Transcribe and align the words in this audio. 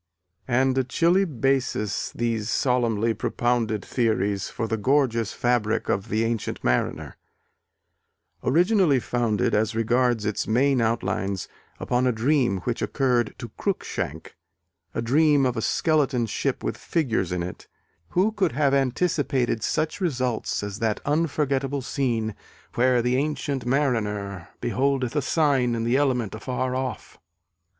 And 0.47 0.75
a 0.79 0.83
chilly 0.83 1.25
basis, 1.25 2.11
these 2.13 2.49
solemnly 2.49 3.13
propounded 3.13 3.85
theories, 3.85 4.49
for 4.49 4.67
the 4.67 4.75
gorgeous 4.75 5.31
fabric 5.31 5.89
of 5.89 6.09
The 6.09 6.23
Ancient 6.23 6.63
Mariner. 6.63 7.17
Originally 8.43 8.99
founded, 8.99 9.53
as 9.53 9.75
regards 9.75 10.25
its 10.25 10.47
main 10.47 10.81
outlines, 10.81 11.47
upon 11.79 12.07
a 12.07 12.11
dream 12.11 12.61
which 12.61 12.81
occurred 12.81 13.35
to 13.37 13.49
Cruikshank, 13.59 14.35
a 14.95 15.03
dream 15.03 15.45
of 15.45 15.55
a 15.55 15.61
skeleton 15.61 16.25
ship 16.25 16.63
with 16.63 16.77
figures 16.77 17.31
in 17.31 17.43
it, 17.43 17.67
who 18.09 18.31
could 18.31 18.53
have 18.53 18.73
anticipated 18.73 19.61
such 19.61 20.01
results 20.01 20.63
as 20.63 20.79
that 20.79 20.99
unforgettable 21.05 21.83
scene 21.83 22.33
where 22.73 23.03
"The 23.03 23.17
Ancient 23.17 23.67
Mariner 23.67 24.49
beholdeth 24.61 25.15
a 25.15 25.21
sign 25.21 25.75
in 25.75 25.83
the 25.83 25.95
element 25.97 26.33
afar 26.33 26.73
off"? 26.73 27.19